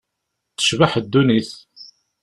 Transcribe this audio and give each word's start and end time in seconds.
Tecbeḥ 0.57 0.93
ddunit. 1.03 1.51